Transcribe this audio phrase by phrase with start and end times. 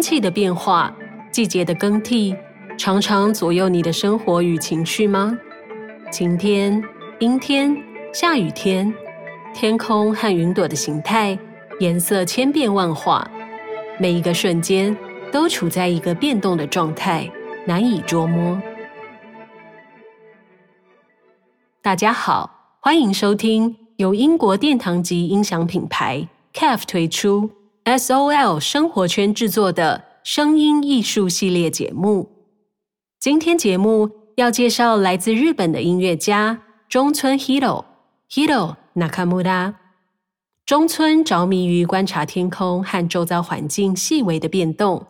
[0.00, 0.90] 天气的变化、
[1.30, 2.34] 季节的更替，
[2.78, 5.38] 常常左右你的生活与情绪吗？
[6.10, 6.82] 晴天、
[7.18, 7.76] 阴天、
[8.10, 8.90] 下雨天，
[9.52, 11.38] 天空和云朵的形态、
[11.80, 13.30] 颜色千变万化，
[13.98, 14.96] 每一个瞬间
[15.30, 17.30] 都处在一个变动的状态，
[17.66, 18.58] 难以捉摸。
[21.82, 27.50] 大家好，欢迎收听由英国殿堂级音响品牌 KEF 推出。
[27.98, 32.30] SOL 生活圈制作的声音艺术系列节目，
[33.18, 37.84] 今天节目要介绍来自日本的音乐家中村 Hiro
[38.30, 39.74] Hiro Nakamura。
[40.64, 45.04] 中村着迷于观察天空和周遭环境细微的变动，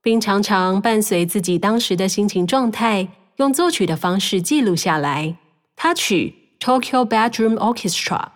[0.00, 5.36] 并常常伴随自己当时的心情状态，用作曲的方式记录下来。
[5.76, 8.28] 他取 Tokyo Bedroom Orchestra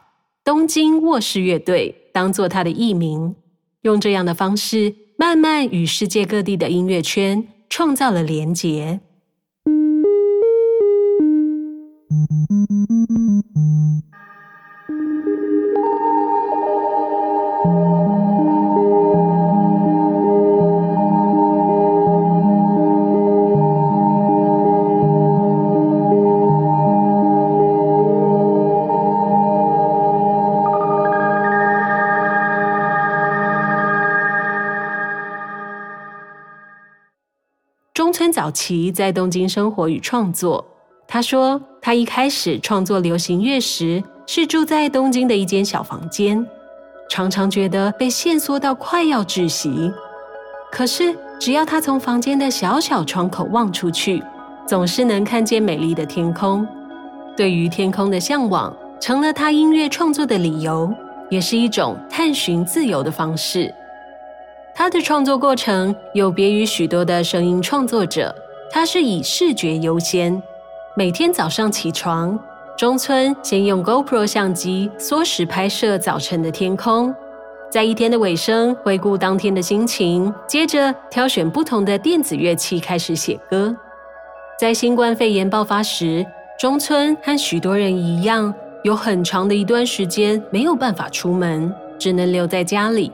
[0.44, 3.34] 东京卧室乐队当做他的艺名。
[3.86, 8.98] 用这样的方式，慢慢与世界各地的音乐圈创造了连结。
[38.32, 40.64] 早期在东京生活与创作。
[41.08, 46.44] 他说，他一开始创作流行乐时，是住在东京的一间小房间，
[47.08, 49.90] 常常觉得被限缩到快要窒息。
[50.72, 54.22] 可是，只要他从房间的小小窗口望出去，
[54.66, 56.66] 总是能看见美丽的天空。
[57.36, 60.92] 对于天空的向往，成了他音乐创作的理由，
[61.30, 63.72] 也是一种探寻自由的方式。
[64.78, 68.32] 他的创作过程有别于许多的声音创作者，
[68.70, 70.40] 他是以视觉优先。
[70.94, 72.38] 每天早上起床，
[72.76, 77.14] 中村先用 GoPro 相机缩时拍摄早晨的天空，
[77.70, 83.74] 在一天的尾声回顾当天的心情，接着挑选不同的电子乐器开始写歌。
[84.60, 86.24] 在新冠肺炎爆发时，
[86.58, 88.52] 中村和许多人一样，
[88.84, 93.10] 有很长的一段时间没有办法出门，只能留在家里。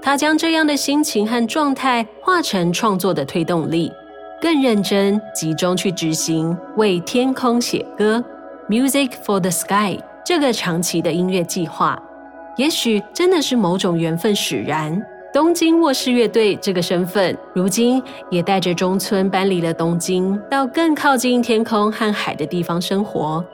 [0.00, 3.92] 他将这样的心情和状态化成创作的推动力，
[4.40, 8.22] 更认真集中去执行为天空写歌
[8.68, 12.00] （Music for the Sky） 这个长期的音乐计划。
[12.56, 15.00] 也许真的是某种缘分使然，
[15.32, 23.44] 东京卧室乐队这个身份，如今也带着中村搬离了东京，到更靠近天空和海的地方生活，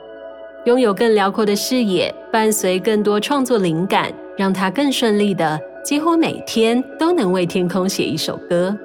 [0.65, 5.59] 拥有更辽阔的视野，伴随更多创作灵感，让他更顺利的。
[5.85, 8.75] 几乎每天都能为天空写一首歌，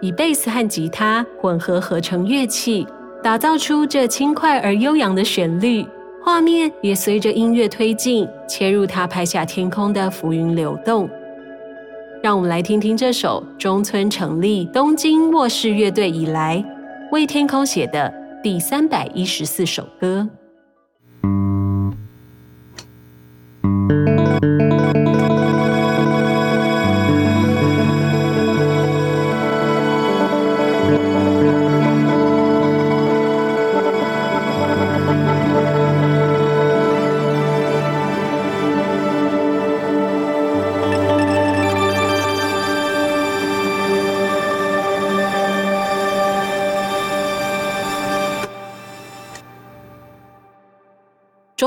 [0.00, 2.84] 以贝斯和吉他混合合成乐器，
[3.22, 5.86] 打造出这轻快而悠扬的旋律。
[6.24, 11.08] 画面也随着音乐推进，切入他拍下天空的浮云流动。
[12.20, 16.64] 让我们来听听这首中村成立东京卧室乐队以来
[17.12, 20.28] 为天空写的第三百一十四首歌。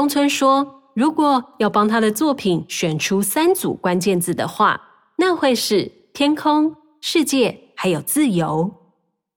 [0.09, 4.81] 村说：“如果要帮他的作品选出三组关键字的话，
[5.17, 8.71] 那会是天空、世界还有自由。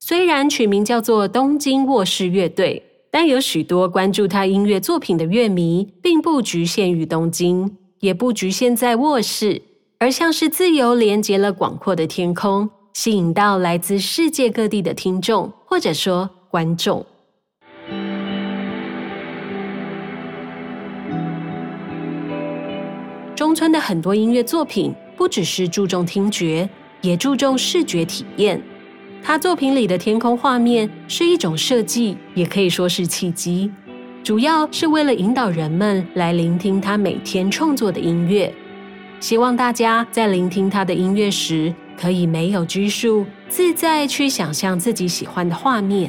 [0.00, 9.62] 虽然取名叫做东京卧室乐队，但有许多关注他音乐作品的乐迷，并不局限于东京，也不局限在卧室，
[10.00, 17.06] 而像是自由连接了广阔的天空，吸引到来自世界各地的听众，或者说观众。”
[23.42, 26.68] 中村的很多音乐作品不只是注重听觉，
[27.00, 28.62] 也注重视觉体验。
[29.20, 33.68] 他作品里的天空画面是一种设计，也可以说是契机，
[34.22, 38.54] 主要是为了引导人们来聆听他每天创作的音乐。
[39.18, 46.08] 希望大家在聆听他的音乐时，可以没有拘束，自在去想象自己喜欢的画面。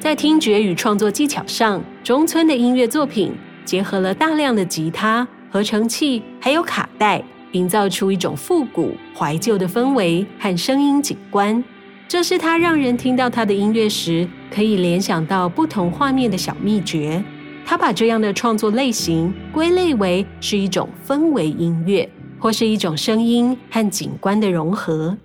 [0.00, 3.32] 在听觉与创作技巧上，中村的音乐作品
[3.64, 5.28] 结合了大量的吉他。
[5.50, 11.62] 合成器还有卡带，营造出一种复古怀旧的氛围和声音景观。
[12.06, 17.22] 这是他让人听到他的音乐时可以联想到不同画面的小秘诀。
[17.64, 22.08] 他把这样的创作类型归类为是一种氛围音乐，
[22.38, 25.16] 或是一种声音和景观的融合。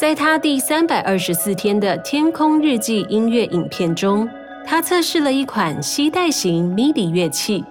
[0.00, 4.26] 在他第三百二十四天的《天空日记》音乐影片中，
[4.64, 7.62] 他测试了一款吸带型 MIDI 乐器。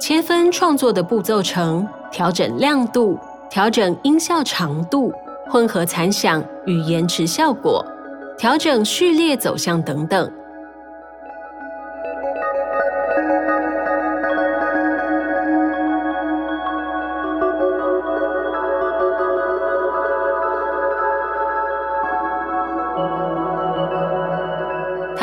[0.00, 3.18] 切分创作的步骤成调整亮度、
[3.50, 5.12] 调整音效长度、
[5.50, 7.84] 混合残响与延迟效果、
[8.38, 10.32] 调整序列走向等等。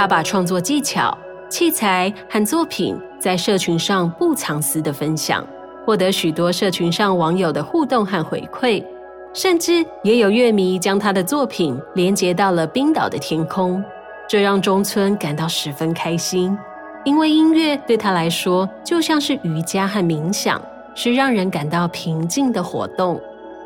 [0.04, 1.18] 他把创作技巧、
[1.48, 5.48] 器材和作品在社群上不藏私的分享，
[5.86, 8.84] 获得许多社群上网友的互动和回馈，
[9.34, 13.82] 甚至也有乐迷将他的作品连接到了冰岛的天空，
[14.28, 16.58] 这让中村感到十分开心，
[17.06, 20.62] 因为音乐对他来说就像是瑜伽和冥想，
[20.96, 23.18] 是让人感到平静的活动，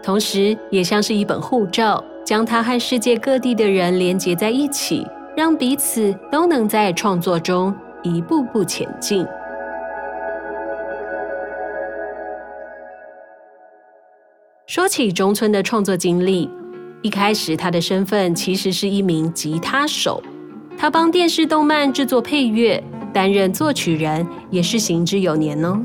[0.04, 5.04] 同时也像是一本护照，将他和世界各地的人连接在一起。
[5.38, 9.24] 让彼此都能在创作中一步步前进。
[14.66, 16.50] 说起中村的创作经历，
[17.04, 20.24] 一开始他的身份其实是一名吉他手，
[20.76, 25.80] 他帮电视动漫制作配乐，担任作曲人也是行之有年哦。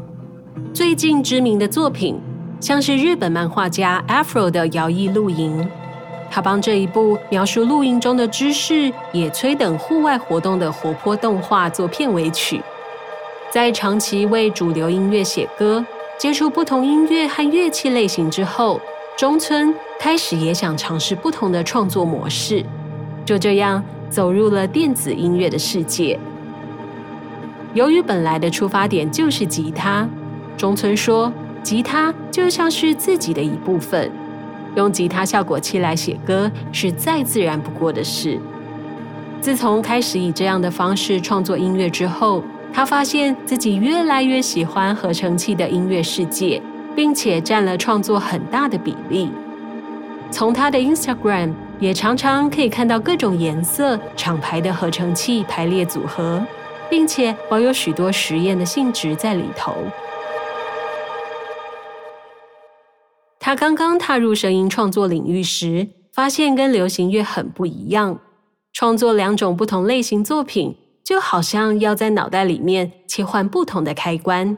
[0.73, 2.19] 最近知名的作品，
[2.59, 5.63] 像是日本漫画家 Afro 的《摇曳露营》。
[6.33, 12.59] 他帮这一部描述露营中的知识、野炊等户外活动的活泼动画做片尾曲。
[13.51, 15.85] 在长期为主流音乐写歌、
[16.17, 18.81] 接触不同音乐和乐器类型之后，
[19.15, 22.65] 中村开始也想尝试不同的创作模式，
[23.27, 26.19] 就这样走入了电子音乐的世界。
[27.75, 30.09] 由于本来的出发点就是吉他，
[30.57, 31.31] 中村说，
[31.63, 34.11] 吉他就像是自己的一部分。
[34.75, 38.39] 用吉他效果器来写歌是再自然不过的事。
[39.41, 42.43] 自从开始以这样的方式创作音乐之后，
[42.73, 46.63] 他发现自己越来越喜欢合成器的音乐世界，
[46.95, 49.31] 并且占了创作很大的比例。
[50.31, 56.41] 从他的 Instagram 也常常可以看到各种颜色、厂牌的合成器排列组合，
[56.89, 59.75] 并且保有许多实验的性质在里头。
[63.53, 68.19] 他刚刚踏入声音创作领域时，发现跟流行乐很不一样。
[68.73, 74.57] 创作两种不同类型作品，就好像要在脑袋里面切换不同的开关。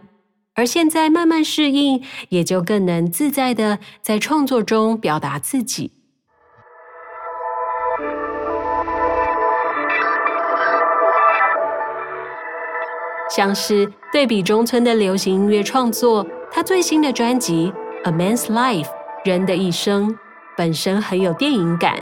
[0.55, 5.91] 而现在慢慢适应，也就更能自在的在创作中表达自己。
[13.29, 17.73] 像是对比中村的流行音乐创作，他最新的专辑。
[18.04, 18.88] A Man's Life，
[19.24, 20.18] 人的一生
[20.58, 22.00] 本身很有电影感，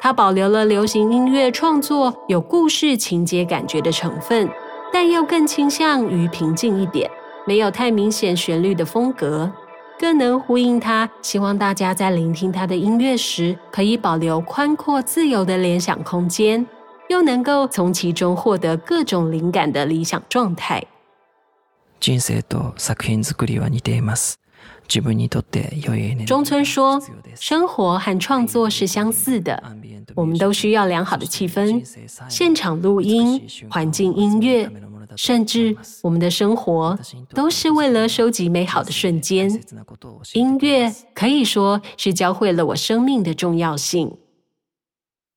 [0.00, 4.48] 它保留了流行音乐创作有故事情节感觉的成分，
[4.92, 7.10] 但又更倾向于平静一点，
[7.46, 9.50] 没有太明显旋律的风格，
[9.98, 16.66] 更能呼应他希望大家在聆听他的音乐时，可以保留宽阔自由的联想空间，
[17.08, 20.84] 又能够从其中获得各种灵感的理想状态。
[22.00, 24.34] 人生と作品作りは似ています。
[26.25, 27.01] 中村说
[27.33, 29.63] ：“生活和创作是相似的，
[30.15, 31.81] 我们都需要良好的气氛、
[32.27, 34.69] 现场录音、环境音乐，
[35.15, 36.99] 甚至我们的生活
[37.33, 39.49] 都是为了收集美好的瞬间。
[40.33, 44.17] 音乐可以说是教会了我生命的重要性。”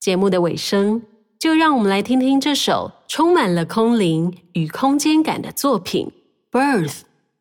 [0.00, 1.00] 节目的尾声，
[1.38, 6.10] 就让我们来听听这首充满了空灵与空间感的作品
[6.58, 6.88] 《Birth》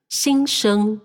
[0.07, 1.01] 新生。